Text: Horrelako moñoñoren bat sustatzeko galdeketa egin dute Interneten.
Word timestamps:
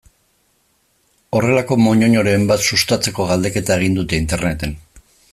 Horrelako 1.39 1.77
moñoñoren 1.87 2.47
bat 2.51 2.65
sustatzeko 2.73 3.27
galdeketa 3.33 3.77
egin 3.83 3.99
dute 3.99 4.23
Interneten. 4.23 4.75